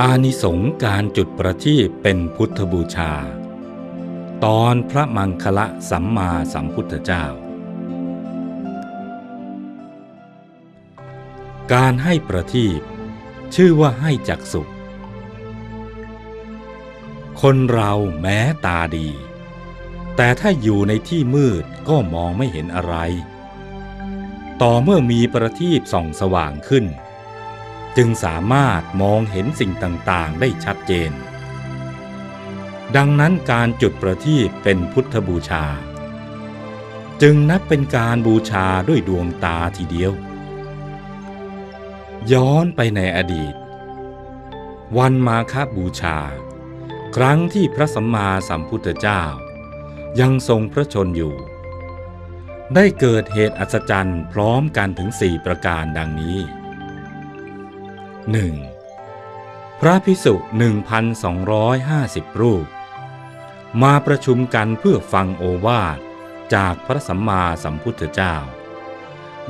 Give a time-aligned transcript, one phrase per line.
[0.00, 3.12] อานิสงการจุดประทีปเป็นพุทธบูชา
[4.44, 7.24] ตอนพระมังคละสัมมาสัมพุทธเจ้า
[11.72, 12.80] การให้ประทีป
[13.54, 14.70] ชื่อว่าให้จักสุข
[17.40, 19.08] คนเราแม้ตาดี
[20.16, 22.94] แต่ถ้าอยู่ในที่มืดก็มองไม่เห็นอะไร
[24.62, 26.86] ต่อเมื่อมีประทีปส่องสว่างขึ้น
[27.96, 31.12] จึงสามารถมองเห็นสิ่งต่างๆ ได้ชัดเจน
[32.96, 35.64] ดังนั้นการจุดประทีปเป็นพุทธบูชา
[37.22, 40.12] จึงนับเป็นการบูชาด้วยดวงตาทีเดียว
[42.32, 43.54] ย้อนไปในอดีต
[44.98, 46.18] วันมาคบูชา
[47.16, 49.22] ครั้งที่พระสัมมาสัมพุทธเจ้า
[50.20, 51.34] ยังทรงพระชนอยู่
[52.74, 56.38] ได้เกิดเหตุอัศจรรย์พร้อมกันถึงสี่ประการดังนี้
[58.32, 59.80] 1.
[59.80, 60.34] พระพิสุ
[61.56, 62.66] 1,250 รูป
[63.82, 65.98] มาประชุมกันเพื่อฟังโอวาท
[66.54, 68.36] จากพระสัมมาสัมพุทธเจ้า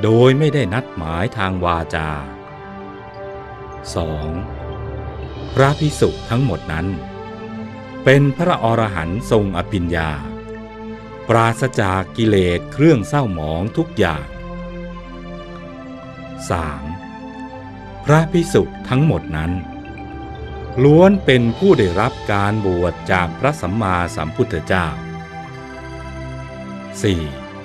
[0.02, 2.10] โดยไม่ได้นัดหมายทางวาจา
[4.62, 5.54] 2.
[5.54, 6.86] พระพิสุทั้งหมดนั้น
[8.04, 10.10] เป็นพระอรหันต์ทรงอภิญญา
[11.28, 14.26] ปราศจากกิเลสเครื่องเศร้าหมองทุกอย่าง
[16.48, 16.93] 3.
[18.04, 19.52] พระพิสุทั้งหมดนั้น
[20.84, 24.86] ล้วนเป็นผู้ได้รับการบวชจากพระสัมมาสัมพุทธเจ้า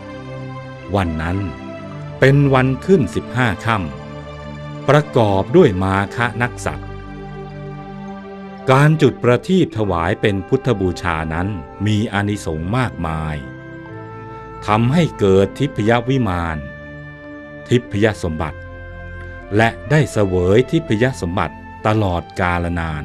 [0.08, 0.95] 4.
[0.95, 1.38] วันนั้น
[2.20, 6.90] เป็นวันขึ้นสิบห้าค่ำประกอบด้วยมาคะนักสัตว์
[8.72, 11.48] การจุดประทีปถวายเป็นพุทธบูชานั้น
[11.86, 13.36] มีอานิสงส์มากมาย
[14.67, 16.58] ทำให้เกิดทิพยวิมาน
[17.70, 18.60] ทิพยสมบัติ
[19.55, 21.55] และได้เสวยทิพยสมบัติ
[21.88, 23.03] ตลอดกาลนาน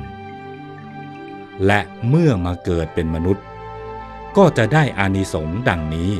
[1.66, 3.44] และเมื่อมาเกิดเป็นมนุษย์
[4.36, 6.12] ก็จะได้อานิสงส์ดังนี้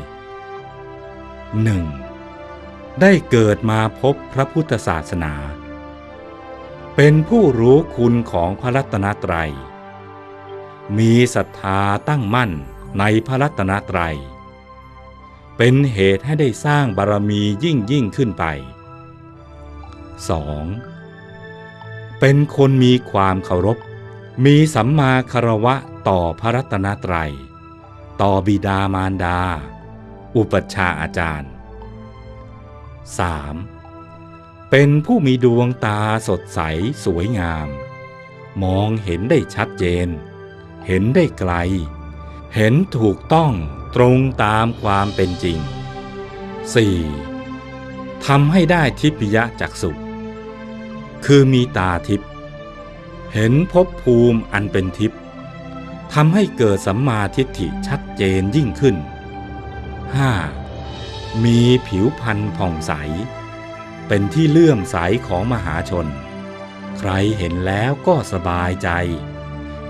[2.07, 3.01] 1.
[3.01, 5.35] ได้เกิดมาพบพระพุทธศาสนา
[6.97, 9.53] เป็นผู้รู้คุณของพระรัตนตรัย
[10.99, 12.51] มีศรัทธาตั้งมั่น
[12.99, 14.17] ในพระรัตนตรัย
[15.57, 18.74] เป็นเหตุให้ได้สร้างบารมียิ่งยิ่งขึ้นไป 2.
[22.21, 23.79] เป็นคนมีความเคารพ
[24.45, 25.75] มีสัมมาคารวะ
[26.09, 27.33] ต่อพระรัตนตรัย
[28.21, 29.41] ต่อบิดามารดา
[30.37, 31.51] อุปัชฌาย์อาจารย์
[33.51, 34.71] 3.
[34.71, 36.61] เป็นผู้มีดวงตาสดใส
[37.05, 37.69] สวยงาม
[38.63, 40.09] มองเห็นได้ชัดเจน
[40.87, 41.53] เห็นได้ไกล
[42.55, 43.53] เห็นถูกต้อง
[43.97, 45.59] ตรงตามความเป็นจริง
[47.33, 48.27] 4.
[48.27, 49.91] ทำให้ได้ทิพยจักสุ
[51.27, 52.31] คือมีตาทิพย์
[53.33, 55.21] เห็นภพภูมิอันเป็นทิพย์
[56.13, 58.97] ทำให้เกิดสัมมาทิฏฐิชัดเจนยิ่งขึ้น
[60.61, 61.45] 5.
[61.45, 62.93] มีผิวพรรณผ่องใส
[64.09, 64.97] เป็นที่เลื่อมใส
[65.27, 66.07] ของมหาชน
[66.99, 68.89] ใครเห็นแล้วก็สบายใจ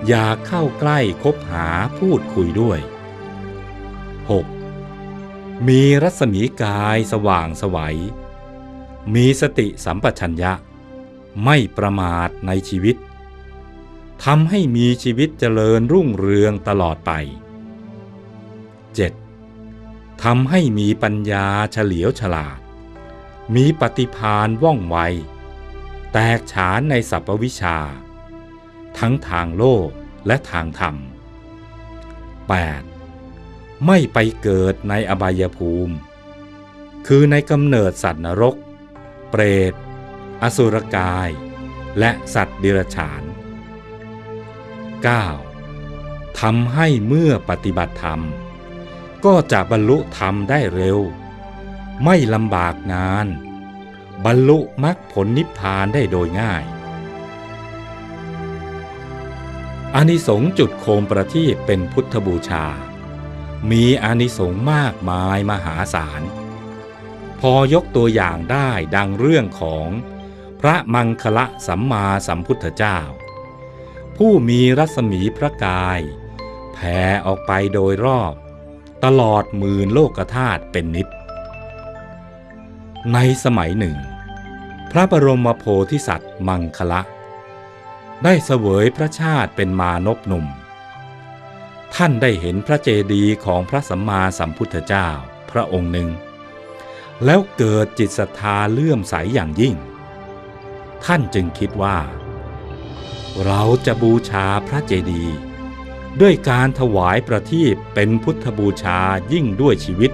[0.06, 1.69] อยากเข้าใกล้คบหา
[1.99, 2.78] พูดคุยด้วย
[4.83, 5.69] 6.
[5.69, 7.99] มีรัศมีกายสว่างสวัย
[9.15, 10.53] มีสติสัมปชัญญะ
[11.45, 12.97] ไม่ประมาทในชีวิต
[14.25, 17.12] ทำให้มีชีวิตเจริญรุ่งเรืองตลอดไป
[19.27, 20.22] 7.
[20.22, 22.59] ทำให้มีปัญญาเฉลียวฉลาด
[23.55, 24.97] มีปฏิพานว่องไว
[26.12, 27.78] แตกฉานในสัพวิชา
[28.99, 29.89] ทั้งทางโลก
[30.27, 30.97] และทางธรรม
[33.01, 33.87] 8.
[33.87, 35.95] ไม่ไปเกิดในอบายภูมิ
[37.06, 38.56] คือในกำเนิดสัตว์นรก
[39.31, 39.75] เปรต
[40.47, 41.31] อสุรกาย
[41.99, 43.22] และสัตว์เดรัจฉาน
[45.21, 46.41] 9.
[46.41, 48.21] ทำให้เมื่อปฏิบัติธรรม
[49.25, 50.99] ก็จะบรรลุธรรมได้เร็ว
[52.04, 53.27] ไม่ลำบากนาน
[54.24, 56.65] บรรลุมรรคผลนิพพานได้โดยง่าย
[59.95, 62.66] อานิสงส์จุดโคมประทีปเป็นพุทธบูชา
[63.71, 66.22] มีอานิสงส์มากมายมหาศาล
[67.41, 69.89] พอยกตัวอย่างได้ดังเรื่องของ
[70.66, 72.99] ระมังคละสัมมาสัมพุทธเจ้า
[74.16, 76.01] ผู้มีรัศมีพระกาย
[76.75, 78.34] แผ่ออกไปโดยรอบ
[79.05, 81.09] ตลอดหมื่นโลกธาตุเป็นนิด
[83.13, 83.97] ในสมัยหนึ่ง
[84.91, 87.01] พระบรมโพธิสัตว์มังคละ
[88.25, 90.47] ได้เสวยพระชาติเป็นมานพหนุ่ม
[91.95, 95.09] ท่านได้เห็นพระเจดีย์ของพระสัมมาสัมพุทธเจ้า
[95.51, 96.09] พระองค์หนึ่ง
[97.25, 99.75] แล้วเกิดจิตศรัทธาเลื่อมใสอย่างยิ่ง
[101.04, 101.98] ท่านจึงคิดว่า
[103.45, 105.36] เราจะบูชาพระเจดีย์
[106.21, 109.01] ด้วยการถวายประทีปเป็นพุทธบูชา
[109.33, 110.12] ยิ่งด้วยชีวิต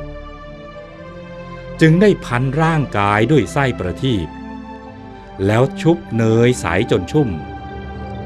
[1.80, 4.28] จึงได้พันร่างกายด้วยไส้ประทีป
[5.46, 7.28] แล้วชุบเนยใสจนชุ่ม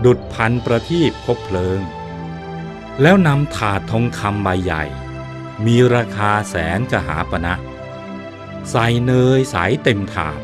[0.04, 1.80] ดุดพันประทีปคบเพลิง
[3.02, 4.84] แล้วนำถาดทองคำใบใหญ่
[5.66, 7.54] มีราคาแสนจะหาปณะ
[8.70, 10.40] ใส่เนยใสเต็มถาด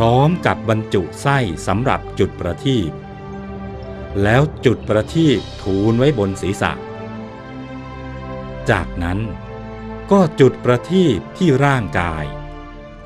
[0.00, 2.90] พร้อมกับบรรจุไส้สำหรับจุดประทีป
[4.22, 6.72] แล้วจุดประทีปทูลไว้บนศีรษะ
[8.70, 9.18] จากนั้น
[10.10, 12.24] ก็จุดประทีปที่ร่างกาย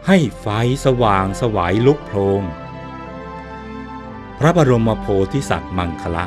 [0.07, 0.47] ให้ไฟ
[0.85, 2.43] สว่างสวัยลุกโพลง
[4.39, 6.27] พระบรมโพธิสัตว์มังคละ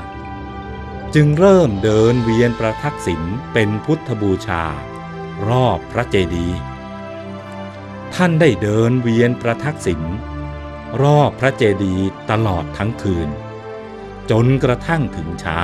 [1.15, 3.21] จึงเริ่มเดินเวียนประทักษิณ
[3.53, 4.63] เป็นพุทธบูชา
[5.49, 6.59] รอบพระเจดีย์
[8.15, 10.01] ท่านได้เดินเวียนประทักษิณ
[11.01, 13.29] รอบพระเจดีย์ตลอดทั้งคืน
[14.29, 15.61] จนกระทั่งถึงเช้า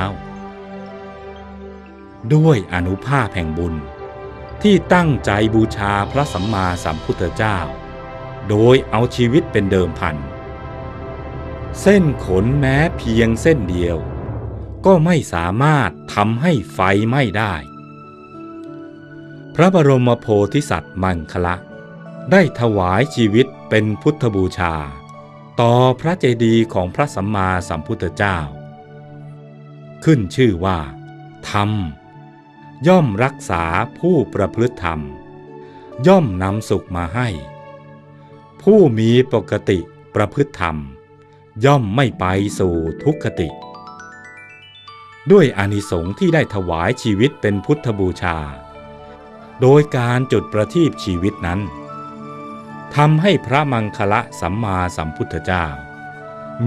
[2.34, 3.76] ด้วยอนุภาพแห่งบุญ
[4.62, 7.58] ที่ตั้งใจบูชาพระสัมมาสัมพุทธเจ้า
[8.50, 10.16] โดยเอาชีวิตเป็นเดิมพัน
[11.82, 13.98] เส้นขนแม้เพียงเส้นเดียว
[14.86, 17.54] ก็ไม่สามารถทำให้ไฟไหม้ได้
[19.56, 21.56] พระบรมโพธิสัตว์มังคละ
[22.32, 24.76] ได้ถวายชีวิตเป็นพุทธบูชา
[25.64, 28.38] ต่อพระเจดีย์ของพระสัมมาสัมพุทธเจ้า
[30.04, 30.80] ขึ้นชื่อว่า
[31.50, 31.72] ธรรม
[32.88, 33.64] ย่อมรักษา
[34.00, 35.00] ผู้ประพฤติธรรม
[36.08, 37.28] ย่อมนำสุขมาให้
[38.62, 39.80] ผู้มีปกติ
[40.16, 40.78] ประพฤติธรรม
[41.66, 42.26] ย่อมไม่ไป
[42.60, 43.50] สู่ทุกขติ
[45.32, 48.38] ด้วยอานิสงส์ที่ได้ถวายชีวิตเป็นพุทธบูชา
[49.62, 51.62] โดยการจุดประทีปชีวิตนั้น
[52.96, 55.66] ทำให้พระมังคละสัมมาสัมพุทธเจ้า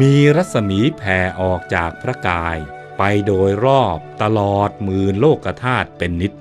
[0.01, 2.57] มีรัศมีแผ่ออกจากพระกาย
[2.99, 6.33] ไปโดยรอบตลอดหมื่นโลกธาตุเป็นนิจ